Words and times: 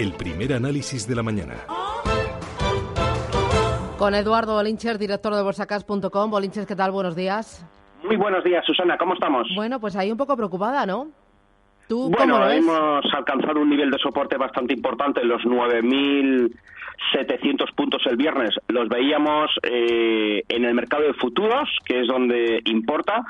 El 0.00 0.14
primer 0.14 0.54
análisis 0.54 1.06
de 1.06 1.14
la 1.14 1.22
mañana. 1.22 1.56
Con 3.98 4.14
Eduardo 4.14 4.54
Bolinches, 4.54 4.98
director 4.98 5.34
de 5.34 5.42
bolsacas.com. 5.42 6.30
Bolinches, 6.30 6.64
¿qué 6.64 6.74
tal? 6.74 6.90
Buenos 6.90 7.14
días. 7.14 7.66
Muy 8.02 8.16
buenos 8.16 8.42
días, 8.42 8.64
Susana. 8.64 8.96
¿Cómo 8.96 9.12
estamos? 9.12 9.46
Bueno, 9.54 9.78
pues 9.78 9.94
ahí 9.96 10.10
un 10.10 10.16
poco 10.16 10.38
preocupada, 10.38 10.86
¿no? 10.86 11.08
¿Tú 11.86 12.08
bueno, 12.08 12.32
cómo 12.32 12.38
lo 12.38 12.46
ves? 12.46 12.60
hemos 12.60 13.04
alcanzado 13.12 13.60
un 13.60 13.68
nivel 13.68 13.90
de 13.90 13.98
soporte 13.98 14.38
bastante 14.38 14.72
importante, 14.72 15.22
los 15.22 15.42
9.700 15.42 17.74
puntos 17.74 18.00
el 18.06 18.16
viernes. 18.16 18.54
Los 18.68 18.88
veíamos 18.88 19.50
eh, 19.64 20.42
en 20.48 20.64
el 20.64 20.72
mercado 20.72 21.02
de 21.02 21.12
futuros, 21.12 21.68
que 21.84 22.00
es 22.00 22.06
donde 22.06 22.62
importa. 22.64 23.22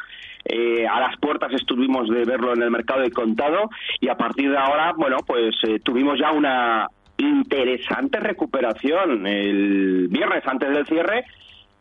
Eh, 0.45 0.87
a 0.87 1.01
las 1.01 1.17
puertas 1.19 1.53
estuvimos 1.53 2.09
de 2.09 2.25
verlo 2.25 2.53
en 2.55 2.63
el 2.63 2.71
mercado 2.71 3.01
de 3.01 3.11
contado 3.11 3.71
y 4.01 4.09
a 4.09 4.17
partir 4.17 4.51
de 4.51 4.57
ahora, 4.57 4.93
bueno, 4.97 5.19
pues 5.27 5.55
eh, 5.67 5.81
tuvimos 5.83 6.19
ya 6.19 6.33
una 6.33 6.89
interesante 7.19 8.19
recuperación 8.19 9.27
el 9.27 10.09
viernes 10.09 10.47
antes 10.47 10.71
del 10.71 10.87
cierre 10.87 11.25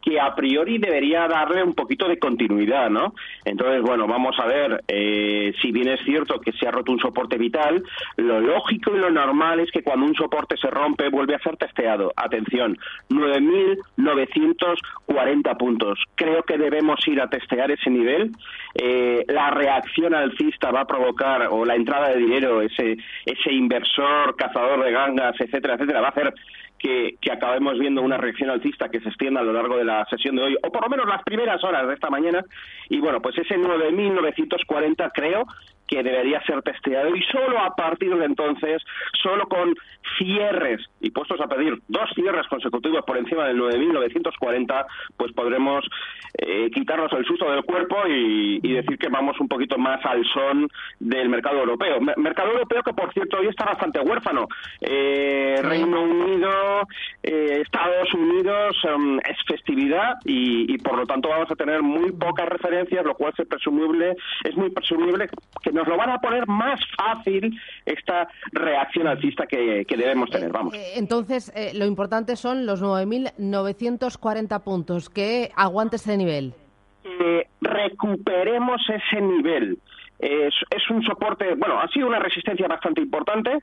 que 0.02 0.20
a 0.20 0.36
priori 0.36 0.78
debería 0.78 1.28
darle 1.28 1.64
un 1.64 1.74
poquito 1.74 2.08
de 2.08 2.20
continuidad, 2.20 2.90
¿no? 2.90 3.14
Entonces, 3.44 3.82
bueno, 3.82 4.08
vamos 4.08 4.38
a 4.40 4.46
ver 4.46 4.82
eh, 4.88 5.54
si 5.62 5.72
bien 5.72 5.90
es 5.90 6.00
cierto 6.04 6.40
que 6.40 6.54
se 6.54 6.68
ha 6.68 6.72
roto 6.72 6.92
un 6.92 7.00
soporte 7.00 7.38
vital, 7.38 7.84
lo 8.18 8.40
lógico 8.40 8.96
y 8.96 9.00
lo 9.00 9.12
normal 9.12 9.60
es 9.60 9.72
que 9.72 9.84
cuando 9.84 10.06
un 10.06 10.16
soporte 10.16 10.56
se 10.58 10.70
rompe 10.70 11.10
vuelve 11.10 11.36
a 11.36 11.40
ser 11.40 11.58
testeado. 11.58 12.14
Atención, 12.16 12.78
9.940 13.10 15.58
puntos. 15.58 16.00
Creo 16.16 16.44
que 16.44 16.58
debemos 16.58 17.06
ir 17.08 17.20
a 17.22 17.30
testear 17.30 17.72
ese 17.72 17.90
nivel. 17.90 18.32
Eh, 18.76 19.26
la 19.28 19.50
reacción 19.52 20.14
alcista 20.14 20.72
va 20.72 20.82
a 20.82 20.88
provocar, 20.88 21.48
o 21.50 21.64
la 21.66 21.76
entrada 21.76 22.10
de 22.10 22.18
dinero, 22.18 22.62
ese, 22.62 22.98
ese 23.26 23.52
inversor, 23.52 24.36
cazador 24.36 24.84
de 24.84 24.92
gangas, 24.92 25.40
etcétera, 25.40 25.76
etcétera, 25.76 26.02
va 26.02 26.08
a 26.08 26.12
hacer 26.12 26.34
que, 26.80 27.18
que, 27.22 27.32
acabemos 27.32 27.78
viendo 27.78 28.02
una 28.02 28.18
reacción 28.18 28.50
alcista 28.50 28.90
que 28.90 29.00
se 29.02 29.10
extienda 29.10 29.42
a 29.42 29.44
lo 29.44 29.54
largo 29.54 29.78
de 29.78 29.86
la 29.86 30.06
sesión 30.10 30.36
de 30.36 30.44
hoy, 30.44 30.58
o 30.64 30.72
por 30.72 30.84
lo 30.84 30.90
menos 30.90 31.08
las 31.08 31.24
primeras 31.24 31.64
horas 31.64 31.88
de 31.88 31.94
esta 31.94 32.10
mañana. 32.10 32.44
Y 32.90 33.00
bueno, 33.00 33.22
pues 33.22 33.38
ese 33.38 33.56
9.940 33.58 35.12
creo 35.14 35.46
que 35.90 36.04
debería 36.04 36.42
ser 36.44 36.62
testeado 36.62 37.16
y 37.16 37.22
solo 37.24 37.60
a 37.60 37.76
partir 37.76 38.16
de 38.16 38.26
entonces, 38.26 38.84
solo 39.24 39.48
con 39.48 39.74
cierres 40.18 40.82
y 41.02 41.10
puestos 41.10 41.42
a 41.42 41.48
pedir 41.48 41.80
dos 41.88 42.10
cierres 42.14 42.48
consecutivos 42.48 43.04
por 43.06 43.18
encima 43.18 43.46
del 43.46 43.60
9.940, 43.60 44.86
pues 45.18 45.32
podremos 45.34 45.84
eh, 46.38 46.70
quitarnos 46.72 47.12
el 47.14 47.26
susto 47.26 47.50
del 47.52 47.64
cuerpo 47.64 47.96
y, 48.08 48.60
y, 48.62 48.74
decir 48.74 48.98
que 48.98 49.10
vamos 49.10 49.40
un 49.40 49.48
poquito 49.48 49.78
más 49.78 50.04
al 50.06 50.24
son 50.26 50.70
del 51.00 51.28
mercado 51.28 51.60
europeo. 51.60 52.00
Mercado 52.18 52.52
europeo 52.52 52.84
que, 52.84 52.94
por 52.94 53.12
cierto, 53.14 53.38
hoy 53.40 53.48
está 53.48 53.66
bastante 53.66 54.00
huérfano. 54.00 54.48
Eh, 54.82 55.60
Reino 55.64 56.04
Unido, 56.04 56.88
eh, 57.24 57.62
Estados 57.64 58.14
Unidos 58.14 58.78
um, 58.84 59.18
es 59.20 59.38
festividad 59.48 60.16
y, 60.26 60.72
y, 60.72 60.78
por 60.78 60.98
lo 60.98 61.06
tanto 61.06 61.30
vamos 61.30 61.50
a 61.50 61.56
tener 61.56 61.82
muy 61.82 62.12
pocas 62.12 62.48
referencias, 62.48 63.04
lo 63.04 63.16
cual 63.16 63.34
es 63.38 63.48
presumible, 63.48 64.16
es 64.44 64.56
muy 64.56 64.70
presumible 64.70 65.30
que 65.64 65.72
nos 65.80 65.88
lo 65.88 65.98
van 65.98 66.10
a 66.10 66.20
poner 66.20 66.46
más 66.48 66.80
fácil 66.98 67.58
esta 67.86 68.28
reacción 68.52 69.08
alcista 69.08 69.48
que, 69.48 69.86
que 69.88 69.98
debemos 69.98 70.30
tener. 70.30 70.52
Vamos. 70.52 70.74
Entonces, 70.96 71.52
eh, 71.56 71.72
lo 71.74 71.86
importante 71.86 72.36
son 72.36 72.66
los 72.66 72.84
9.940 72.84 74.62
puntos. 74.62 75.10
Que 75.10 75.52
aguante 75.56 75.96
ese 75.96 76.18
nivel. 76.18 76.54
Eh, 77.04 77.48
recuperemos 77.62 78.82
ese 78.90 79.22
nivel. 79.22 79.80
Es, 80.20 80.54
es, 80.70 80.90
un 80.90 81.02
soporte, 81.04 81.56
bueno, 81.56 81.80
ha 81.80 81.88
sido 81.88 82.08
una 82.08 82.20
resistencia 82.20 82.68
bastante 82.68 83.02
importante. 83.02 83.58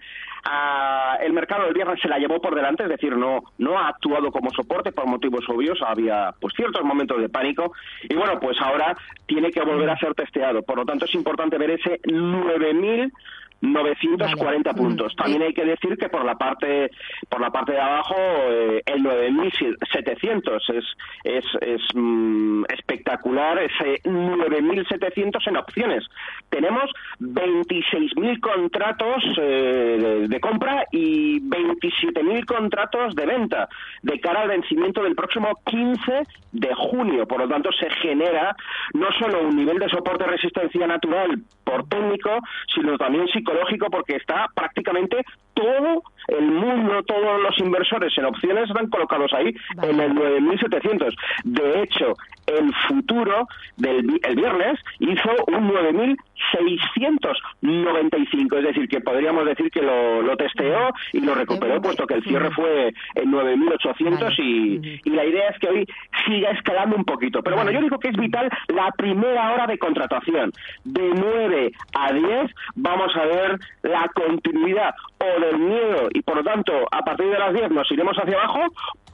Ah, 0.44 1.19
el 1.21 1.34
mercado 1.34 1.65
del 1.65 1.75
viernes 1.75 2.00
se 2.00 2.09
la 2.09 2.19
llevó 2.19 2.41
por 2.41 2.55
delante, 2.55 2.84
es 2.84 2.89
decir, 2.89 3.15
no, 3.15 3.43
no 3.59 3.78
ha 3.78 3.89
actuado 3.89 4.33
como 4.33 4.50
soporte 4.50 4.91
por 4.91 5.06
motivos 5.06 5.45
obvios. 5.49 5.78
Había 5.87 6.34
pues 6.41 6.55
ciertos 6.56 6.83
momentos 6.83 7.21
de 7.21 7.28
pánico 7.28 7.72
y 8.03 8.15
bueno, 8.15 8.41
pues 8.41 8.59
ahora 8.61 8.97
tiene 9.27 9.50
que 9.50 9.61
volver 9.61 9.91
a 9.91 9.99
ser 9.99 10.15
testeado. 10.15 10.62
Por 10.62 10.78
lo 10.78 10.87
tanto, 10.87 11.05
es 11.05 11.15
importante 11.15 11.59
ver 11.59 11.72
ese 11.72 12.00
9000 12.05 13.12
940 13.61 14.71
vale. 14.71 14.83
puntos. 14.83 15.17
También 15.17 15.43
hay 15.43 15.55
que 15.55 15.65
decir 15.65 15.97
que 15.97 16.09
por 16.09 16.25
la 16.25 16.37
parte 16.37 16.91
por 17.28 17.41
la 17.41 17.50
parte 17.50 17.72
de 17.72 17.81
abajo 17.81 18.17
eh, 18.19 18.83
el 18.84 19.03
9700 19.03 20.71
es 20.71 20.84
es 21.25 21.44
es 21.62 21.81
mm, 21.95 22.65
espectacular 22.69 23.59
ese 23.59 24.00
9700 24.05 25.47
en 25.47 25.56
opciones. 25.56 26.05
Tenemos 26.50 26.91
26.000 27.21 28.41
contratos 28.41 29.25
eh, 29.41 29.99
de, 30.00 30.28
de, 30.28 30.41
compra 30.41 30.84
y 30.93 31.41
27.000 31.41 32.45
contratos 32.45 33.15
de 33.15 33.27
venta 33.27 33.69
de 34.03 34.21
cara 34.21 34.43
al 34.43 34.49
vencimiento 34.49 35.03
del 35.03 35.15
próximo 35.15 35.49
15 35.65 36.22
de 36.53 36.75
junio. 36.75 37.27
Por 37.27 37.41
lo 37.41 37.49
tanto, 37.49 37.71
se 37.72 37.91
genera 37.91 38.55
no 38.95 39.11
solo 39.19 39.43
un 39.43 39.56
nivel 39.56 39.78
de 39.78 39.89
soporte 39.89 40.25
resistencia 40.25 40.87
natural 40.87 41.39
por 41.65 41.89
técnico, 41.89 42.39
sino 42.75 42.97
también 42.97 43.27
psicológico 43.28 43.56
porque 43.91 44.17
está 44.17 44.47
prácticamente 44.55 45.22
todo 45.56 46.03
el 46.28 46.50
mundo, 46.50 47.03
todos 47.05 47.41
los 47.43 47.59
inversores 47.59 48.12
en 48.19 48.27
opciones 48.27 48.69
están 48.69 48.91
colocados 48.91 49.33
ahí 49.33 49.55
vale. 49.75 49.93
en 49.93 50.00
el 50.00 50.12
9.700. 50.12 51.17
De 51.44 51.83
hecho, 51.83 52.12
el 52.47 52.72
futuro 52.89 53.49
del 53.77 54.21
el 54.22 54.37
viernes 54.37 54.78
hizo 55.00 55.31
un 55.49 55.69
9.695, 55.71 58.59
es 58.59 58.65
decir, 58.65 58.89
que 58.89 59.00
podríamos 59.00 59.45
decir 59.47 59.71
que 59.71 59.81
lo, 59.83 60.22
lo 60.22 60.37
testeó 60.37 60.91
y 61.12 61.21
lo 61.21 61.34
recuperó, 61.34 61.81
puesto 61.81 62.06
que 62.06 62.15
el 62.15 62.25
cierre 62.25 62.50
fue 62.50 62.93
en 63.15 63.33
9.800 63.33 64.21
vale. 64.21 64.34
y, 64.39 65.00
y, 65.05 65.11
la 65.11 65.25
idea 65.25 65.49
es 65.49 65.59
que 65.59 65.69
hoy 65.69 65.87
siga 66.27 66.50
escalando 66.50 66.97
un 66.97 67.05
poquito. 67.05 67.43
Pero 67.43 67.56
bueno, 67.56 67.71
yo 67.71 67.81
digo 67.81 67.99
que 67.99 68.09
es 68.09 68.16
vital 68.16 68.50
la 68.69 68.91
primera 68.93 69.53
hora 69.53 69.66
de 69.66 69.78
contratación. 69.78 70.53
De 70.84 71.11
9 71.15 71.72
a 71.95 72.12
10 72.12 72.50
vamos 72.75 73.16
a 73.16 73.25
ver 73.25 73.59
la 73.83 74.06
continuidad 74.15 74.95
o 75.37 75.41
del 75.41 75.59
miedo 75.59 76.09
y 76.12 76.22
por 76.22 76.37
lo 76.37 76.44
tanto 76.44 76.72
a 76.91 77.03
partir 77.03 77.26
de 77.26 77.38
las 77.38 77.53
10 77.53 77.70
nos 77.70 77.91
iremos 77.91 78.16
hacia 78.16 78.34
abajo 78.34 78.60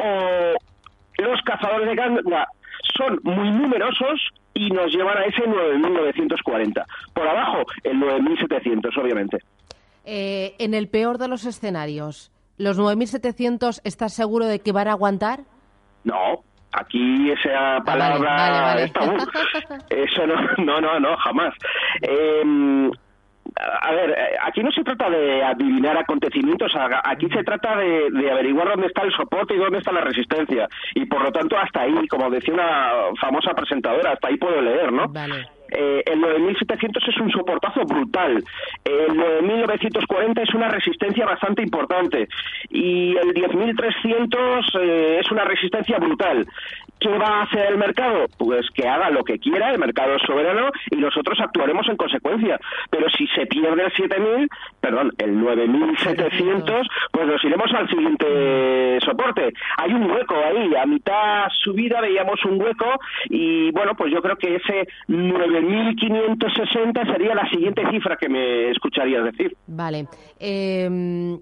o 0.02 1.22
los 1.22 1.40
cazadores 1.42 1.88
de 1.88 1.94
ganga 1.94 2.48
son 2.96 3.20
muy 3.22 3.50
numerosos 3.50 4.20
y 4.54 4.70
nos 4.70 4.92
llevan 4.92 5.18
a 5.18 5.24
ese 5.24 5.42
9.940. 5.44 6.84
Por 7.14 7.26
abajo, 7.26 7.62
el 7.84 7.98
9.700, 7.98 9.00
obviamente. 9.00 9.38
Eh, 10.04 10.54
en 10.58 10.74
el 10.74 10.88
peor 10.88 11.18
de 11.18 11.28
los 11.28 11.46
escenarios, 11.46 12.32
¿los 12.58 12.78
9.700 12.78 13.80
estás 13.84 14.12
seguro 14.12 14.46
de 14.46 14.60
que 14.60 14.72
van 14.72 14.88
a 14.88 14.92
aguantar? 14.92 15.40
No, 16.04 16.42
aquí 16.72 17.30
esa 17.30 17.82
palabra 17.84 18.18
vale, 18.18 18.50
vale, 18.50 18.60
vale. 18.60 18.84
está 18.84 19.00
eso 19.90 20.26
no 20.26 20.34
no 20.64 20.80
no 20.80 20.98
no 20.98 21.16
jamás 21.18 21.54
eh, 22.00 22.42
a 23.56 23.92
ver, 23.92 24.16
aquí 24.42 24.62
no 24.62 24.70
se 24.70 24.82
trata 24.82 25.10
de 25.10 25.42
adivinar 25.42 25.96
acontecimientos, 25.96 26.72
aquí 27.04 27.28
se 27.28 27.42
trata 27.42 27.76
de, 27.76 28.10
de, 28.10 28.30
averiguar 28.30 28.68
dónde 28.68 28.86
está 28.86 29.02
el 29.02 29.12
soporte 29.12 29.54
y 29.54 29.58
dónde 29.58 29.78
está 29.78 29.92
la 29.92 30.00
resistencia. 30.00 30.68
Y 30.94 31.06
por 31.06 31.22
lo 31.22 31.32
tanto, 31.32 31.56
hasta 31.56 31.82
ahí, 31.82 32.06
como 32.08 32.30
decía 32.30 32.54
una 32.54 32.92
famosa 33.20 33.52
presentadora, 33.54 34.12
hasta 34.12 34.28
ahí 34.28 34.36
puedo 34.36 34.60
leer, 34.60 34.92
¿no? 34.92 35.08
Vale. 35.08 35.46
Eh, 35.74 36.02
el 36.06 36.20
9.700 36.20 37.08
es 37.08 37.18
un 37.18 37.30
soportazo 37.30 37.84
brutal. 37.84 38.44
El 38.84 39.08
9.940 39.08 40.42
es 40.42 40.54
una 40.54 40.68
resistencia 40.68 41.24
bastante 41.24 41.62
importante. 41.62 42.28
Y 42.70 43.16
el 43.16 43.34
10.300 43.34 44.80
eh, 44.80 45.20
es 45.20 45.30
una 45.30 45.44
resistencia 45.44 45.98
brutal. 45.98 46.46
¿Qué 47.00 47.08
va 47.18 47.40
a 47.40 47.42
hacer 47.42 47.66
el 47.66 47.78
mercado? 47.78 48.26
Pues 48.38 48.70
que 48.70 48.86
haga 48.86 49.10
lo 49.10 49.24
que 49.24 49.38
quiera, 49.38 49.70
el 49.70 49.78
mercado 49.80 50.14
es 50.14 50.22
soberano 50.22 50.70
y 50.88 50.96
nosotros 50.96 51.36
actuaremos 51.40 51.88
en 51.88 51.96
consecuencia. 51.96 52.60
Pero 52.90 53.10
si 53.10 53.26
se 53.28 53.46
pierde 53.46 53.82
el 53.82 53.92
7.000, 53.92 54.48
perdón, 54.80 55.12
el 55.18 55.34
9.700, 55.34 56.86
pues 57.10 57.26
nos 57.26 57.42
iremos 57.44 57.72
al 57.74 57.88
siguiente 57.88 58.98
soporte. 59.00 59.52
Hay 59.78 59.92
un 59.92 60.10
hueco 60.10 60.36
ahí, 60.36 60.76
a 60.76 60.86
mitad 60.86 61.48
subida 61.64 62.00
veíamos 62.00 62.44
un 62.44 62.62
hueco 62.62 63.00
y 63.30 63.72
bueno, 63.72 63.94
pues 63.96 64.12
yo 64.12 64.22
creo 64.22 64.36
que 64.36 64.56
ese 64.56 64.86
9 65.08 65.61
9.560 65.62 67.12
sería 67.12 67.34
la 67.34 67.48
siguiente 67.48 67.82
cifra 67.90 68.16
que 68.16 68.28
me 68.28 68.70
escucharías 68.70 69.24
decir. 69.24 69.56
Vale. 69.66 70.08
Em, 70.38 71.38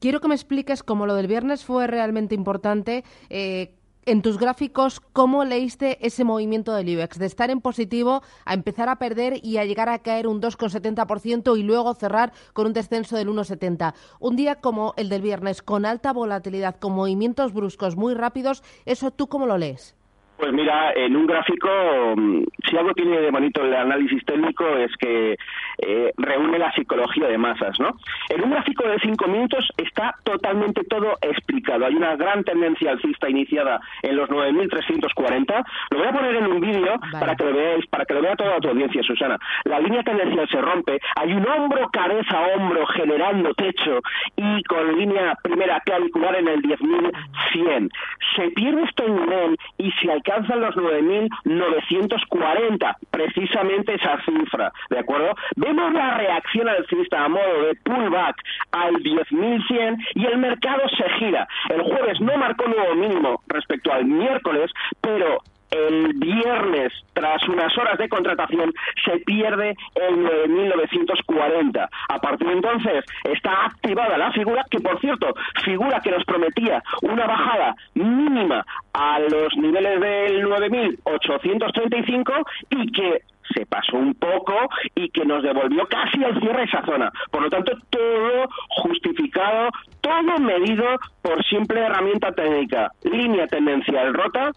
quiero 0.00 0.20
que 0.20 0.28
me 0.28 0.34
expliques 0.34 0.82
cómo 0.82 1.06
lo 1.06 1.14
del 1.14 1.26
viernes 1.26 1.64
fue 1.64 1.86
realmente 1.86 2.34
importante. 2.34 3.04
Eh, 3.28 3.74
en 4.04 4.20
tus 4.20 4.36
gráficos, 4.36 5.00
¿cómo 5.12 5.44
leíste 5.44 6.04
ese 6.04 6.24
movimiento 6.24 6.74
del 6.74 6.88
IBEX? 6.88 7.18
De 7.18 7.26
estar 7.26 7.50
en 7.50 7.60
positivo 7.60 8.22
a 8.44 8.54
empezar 8.54 8.88
a 8.88 8.96
perder 8.96 9.34
y 9.44 9.58
a 9.58 9.64
llegar 9.64 9.88
a 9.88 10.00
caer 10.00 10.26
un 10.26 10.40
2,70% 10.40 11.56
y 11.56 11.62
luego 11.62 11.94
cerrar 11.94 12.32
con 12.52 12.66
un 12.66 12.72
descenso 12.72 13.16
del 13.16 13.28
1,70%. 13.28 13.94
Un 14.18 14.34
día 14.34 14.56
como 14.56 14.92
el 14.96 15.08
del 15.08 15.22
viernes, 15.22 15.62
con 15.62 15.86
alta 15.86 16.12
volatilidad, 16.12 16.80
con 16.80 16.94
movimientos 16.94 17.52
bruscos 17.52 17.94
muy 17.94 18.14
rápidos, 18.14 18.64
¿eso 18.86 19.12
tú 19.12 19.28
cómo 19.28 19.46
lo 19.46 19.56
lees? 19.56 19.94
Pues 20.42 20.52
mira, 20.52 20.92
en 20.96 21.14
un 21.14 21.24
gráfico, 21.24 21.68
mm, 22.16 22.42
si 22.68 22.76
algo 22.76 22.92
tiene 22.94 23.20
de 23.20 23.30
bonito 23.30 23.64
el 23.64 23.72
análisis 23.76 24.24
técnico 24.24 24.66
es 24.76 24.90
que 24.96 25.36
eh, 25.78 26.12
reúne 26.16 26.58
la 26.58 26.72
psicología 26.72 27.28
de 27.28 27.38
masas, 27.38 27.78
¿no? 27.78 27.90
En 28.28 28.42
un 28.42 28.50
gráfico 28.50 28.88
de 28.88 28.98
cinco 28.98 29.28
minutos 29.28 29.68
está 29.76 30.16
totalmente 30.24 30.82
todo 30.82 31.12
explicado. 31.22 31.86
Hay 31.86 31.94
una 31.94 32.16
gran 32.16 32.42
tendencia 32.42 32.90
alcista 32.90 33.30
iniciada 33.30 33.78
en 34.02 34.16
los 34.16 34.28
9.340. 34.30 35.64
Lo 35.92 35.98
voy 35.98 36.08
a 36.08 36.12
poner 36.12 36.34
en 36.34 36.46
un 36.48 36.60
vídeo 36.60 36.98
para 37.12 37.36
que 37.36 37.44
lo 37.44 37.54
veáis, 37.54 37.86
para 37.86 38.04
que 38.04 38.14
lo 38.14 38.22
vea 38.22 38.34
toda 38.34 38.58
tu 38.58 38.68
audiencia, 38.68 39.00
Susana. 39.04 39.38
La 39.62 39.78
línea 39.78 40.02
tendencial 40.02 40.48
se 40.48 40.60
rompe, 40.60 40.98
hay 41.14 41.34
un 41.34 41.46
hombro, 41.46 41.88
cabeza, 41.92 42.40
hombro 42.56 42.84
generando 42.86 43.54
techo 43.54 44.00
y 44.34 44.64
con 44.64 44.98
línea 44.98 45.38
primera 45.40 45.78
clavicular 45.82 46.34
en 46.34 46.48
el 46.48 46.62
10.100. 46.62 47.90
Se 48.34 48.50
pierde 48.50 48.82
este 48.82 49.08
nivel 49.08 49.56
y 49.78 49.92
se 49.92 50.10
alcanza 50.10 50.31
alcanzan 50.32 50.60
los 50.60 50.74
9.940, 50.76 52.96
precisamente 53.10 53.94
esa 53.94 54.20
cifra, 54.24 54.72
¿de 54.88 54.98
acuerdo? 54.98 55.34
Vemos 55.56 55.92
la 55.92 56.16
reacción 56.16 56.66
alcista 56.68 57.24
a 57.24 57.28
modo 57.28 57.66
de 57.66 57.74
pullback 57.84 58.36
al 58.72 58.94
10.100 58.94 59.98
y 60.14 60.26
el 60.26 60.38
mercado 60.38 60.88
se 60.96 61.06
gira. 61.18 61.46
El 61.68 61.82
jueves 61.82 62.18
no 62.20 62.36
marcó 62.36 62.66
nuevo 62.66 62.94
mínimo 62.94 63.42
respecto 63.48 63.92
al 63.92 64.06
miércoles, 64.06 64.70
pero 65.00 65.42
el 65.72 66.12
viernes, 66.14 66.92
tras 67.12 67.46
unas 67.48 67.76
horas 67.78 67.98
de 67.98 68.08
contratación, 68.08 68.72
se 69.04 69.18
pierde 69.18 69.74
el 69.94 70.16
9.940. 70.16 71.88
A 72.08 72.18
partir 72.18 72.46
de 72.46 72.52
entonces 72.52 73.04
está 73.24 73.66
activada 73.66 74.16
la 74.18 74.32
figura, 74.32 74.64
que 74.70 74.80
por 74.80 75.00
cierto, 75.00 75.34
figura 75.64 76.00
que 76.00 76.10
nos 76.10 76.24
prometía 76.24 76.82
una 77.02 77.26
bajada 77.26 77.74
mínima 77.94 78.64
a 78.92 79.18
los 79.20 79.56
niveles 79.56 80.00
del 80.00 80.44
9.835 80.46 82.44
y 82.70 82.92
que 82.92 83.22
se 83.54 83.66
pasó 83.66 83.96
un 83.96 84.14
poco 84.14 84.54
y 84.94 85.08
que 85.10 85.24
nos 85.24 85.42
devolvió 85.42 85.86
casi 85.86 86.22
al 86.24 86.38
cierre 86.40 86.64
esa 86.64 86.84
zona. 86.84 87.10
Por 87.30 87.42
lo 87.42 87.50
tanto, 87.50 87.72
todo 87.90 88.48
justificado, 88.68 89.68
todo 90.00 90.38
medido 90.38 90.84
por 91.20 91.44
simple 91.44 91.80
herramienta 91.80 92.32
técnica. 92.32 92.90
Línea 93.04 93.46
tendencial 93.46 94.14
rota, 94.14 94.52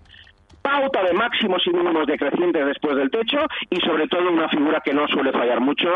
pauta 0.66 1.04
de 1.04 1.14
máximos 1.14 1.62
y 1.68 1.70
mínimos 1.70 2.08
decrecientes 2.08 2.66
después 2.66 2.96
del 2.96 3.12
techo 3.12 3.38
y 3.70 3.80
sobre 3.82 4.08
todo 4.08 4.32
una 4.32 4.50
figura 4.50 4.82
que 4.84 4.94
no 4.94 5.08
suele 5.08 5.32
fallar 5.32 5.62
mucho, 5.62 5.90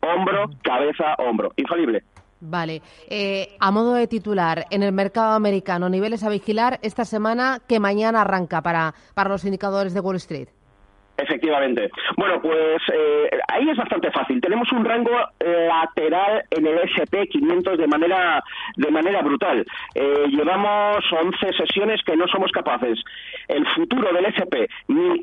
hombro, 0.00 0.50
cabeza, 0.62 1.14
hombro. 1.18 1.52
Infalible. 1.56 2.02
Vale. 2.40 2.82
Eh, 3.08 3.56
a 3.60 3.70
modo 3.70 3.94
de 3.94 4.08
titular, 4.08 4.66
en 4.70 4.82
el 4.82 4.92
mercado 4.92 5.34
americano, 5.34 5.88
niveles 5.88 6.24
a 6.24 6.30
vigilar 6.30 6.80
esta 6.82 7.04
semana 7.04 7.60
que 7.68 7.78
mañana 7.78 8.22
arranca 8.22 8.60
para, 8.60 8.94
para 9.14 9.30
los 9.30 9.44
indicadores 9.44 9.94
de 9.94 10.00
Wall 10.00 10.16
Street. 10.16 10.48
Efectivamente. 11.18 11.90
Bueno, 12.16 12.40
pues 12.40 12.80
eh, 12.92 13.28
ahí 13.48 13.68
es 13.68 13.76
bastante 13.76 14.12
fácil. 14.12 14.40
Tenemos 14.40 14.70
un 14.70 14.84
rango 14.84 15.10
lateral 15.40 16.44
en 16.50 16.66
el 16.66 16.78
SP 16.86 17.26
500 17.28 17.76
de 17.76 17.88
manera 17.88 18.42
de 18.76 18.90
manera 18.90 19.22
brutal. 19.22 19.66
Eh, 19.94 20.26
llevamos 20.28 21.02
11 21.10 21.54
sesiones 21.56 22.02
que 22.04 22.14
no 22.16 22.28
somos 22.28 22.52
capaces. 22.52 23.00
El 23.48 23.66
futuro 23.68 24.12
del 24.12 24.26
SP, 24.30 24.68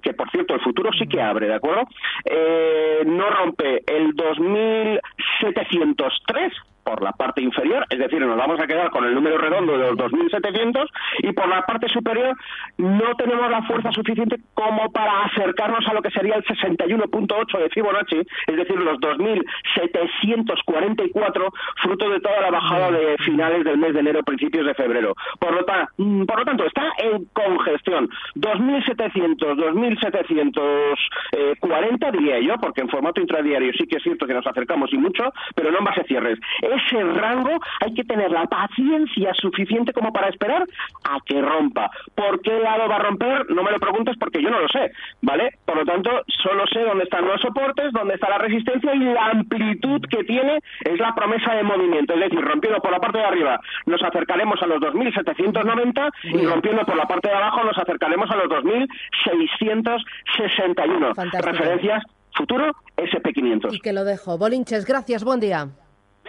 que 0.01 0.13
por 0.13 0.29
cierto 0.31 0.55
el 0.55 0.61
futuro 0.61 0.89
sí 0.97 1.07
que 1.07 1.21
abre, 1.21 1.47
¿de 1.47 1.55
acuerdo? 1.55 1.83
Eh, 2.25 3.03
no 3.05 3.29
rompe 3.29 3.83
el 3.87 4.15
2703 4.15 6.53
por 6.85 7.01
la 7.01 7.11
parte 7.13 7.41
inferior, 7.41 7.83
es 7.89 7.97
decir, 7.97 8.21
nos 8.21 8.37
vamos 8.37 8.59
a 8.59 8.67
quedar 8.67 8.91
con 8.91 9.03
el 9.03 9.15
número 9.15 9.39
redondo 9.39 9.75
de 9.75 9.79
los 9.79 9.93
2.700 9.97 10.85
y 11.23 11.31
por 11.33 11.49
la 11.49 11.65
parte 11.65 11.89
superior 11.89 12.37
no 12.77 13.15
tenemos 13.15 13.49
la 13.49 13.63
fuerza 13.63 13.91
suficiente 13.91 14.37
como 14.53 14.91
para 14.91 15.23
acercarnos 15.23 15.83
a 15.87 15.93
lo 15.93 16.03
que 16.03 16.11
sería 16.11 16.35
el 16.35 16.45
61.8 16.45 17.57
de 17.57 17.69
Fibonacci, 17.69 18.19
es 18.19 18.55
decir, 18.55 18.77
los 18.77 18.99
2.744, 18.99 21.51
fruto 21.81 22.09
de 22.09 22.19
toda 22.19 22.41
la 22.41 22.51
bajada 22.51 22.91
de 22.91 23.17
finales 23.17 23.63
del 23.63 23.79
mes 23.79 23.95
de 23.95 24.01
enero, 24.01 24.21
principios 24.23 24.67
de 24.67 24.75
febrero. 24.75 25.15
Por 25.39 25.53
lo, 25.53 25.65
mm, 25.97 26.25
por 26.25 26.37
lo 26.37 26.45
tanto, 26.45 26.65
está 26.65 26.93
en 26.99 27.25
congestión. 27.33 28.07
2.700, 28.35 29.39
2.740 29.39 32.11
diría 32.11 32.39
yo, 32.41 32.59
porque 32.59 32.81
en 32.81 32.89
formato 32.89 33.21
intradiario 33.21 33.73
sí 33.73 33.87
que 33.87 33.97
es 33.97 34.03
cierto 34.03 34.27
que 34.27 34.35
nos 34.35 34.45
acercamos 34.45 34.93
y 34.93 34.97
mucho, 34.97 35.33
pero 35.55 35.71
no 35.71 35.79
en 35.79 35.85
base 35.85 36.03
cierres 36.03 36.37
ese 36.75 37.03
rango 37.03 37.59
hay 37.81 37.93
que 37.93 38.03
tener 38.03 38.31
la 38.31 38.45
paciencia 38.45 39.33
suficiente 39.35 39.93
como 39.93 40.11
para 40.11 40.29
esperar 40.29 40.65
a 41.03 41.19
que 41.25 41.39
rompa. 41.41 41.91
¿Por 42.13 42.41
qué 42.41 42.59
lado 42.59 42.89
va 42.89 42.97
a 42.97 42.99
romper? 42.99 43.49
No 43.49 43.63
me 43.63 43.71
lo 43.71 43.79
preguntes 43.79 44.15
porque 44.19 44.41
yo 44.41 44.49
no 44.49 44.59
lo 44.59 44.67
sé, 44.69 44.91
¿vale? 45.21 45.57
Por 45.65 45.77
lo 45.77 45.85
tanto, 45.85 46.09
solo 46.27 46.65
sé 46.67 46.81
dónde 46.81 47.05
están 47.05 47.25
los 47.27 47.41
soportes, 47.41 47.91
dónde 47.93 48.15
está 48.15 48.29
la 48.29 48.37
resistencia 48.37 48.93
y 48.93 48.99
la 48.99 49.27
amplitud 49.27 50.01
que 50.09 50.23
tiene 50.23 50.59
es 50.81 50.99
la 50.99 51.15
promesa 51.15 51.53
de 51.53 51.63
movimiento. 51.63 52.13
Es 52.13 52.19
decir, 52.21 52.41
rompiendo 52.41 52.81
por 52.81 52.91
la 52.91 52.99
parte 52.99 53.19
de 53.19 53.25
arriba 53.25 53.59
nos 53.85 54.01
acercaremos 54.03 54.61
a 54.61 54.67
los 54.67 54.79
2.790 54.79 56.11
y 56.23 56.45
rompiendo 56.45 56.85
por 56.85 56.95
la 56.95 57.05
parte 57.05 57.27
de 57.29 57.35
abajo 57.35 57.63
nos 57.63 57.77
acercaremos 57.77 58.31
a 58.31 58.35
los 58.35 58.47
2.661. 58.47 61.41
Referencias 61.41 62.03
futuro 62.35 62.75
SP500. 62.97 63.73
Y 63.73 63.79
que 63.79 63.93
lo 63.93 64.03
dejo. 64.03 64.37
Bolinches, 64.37 64.85
gracias, 64.85 65.23
buen 65.23 65.39
día. 65.39 65.69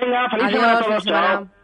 Venga, 0.00 0.28
feliz 0.30 0.50
semana 0.50 0.78
a 0.78 0.82
todos. 0.82 1.04
Chao. 1.04 1.55